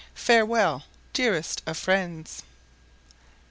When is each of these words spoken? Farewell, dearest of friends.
Farewell, 0.15 0.83
dearest 1.13 1.61
of 1.67 1.77
friends. 1.77 2.41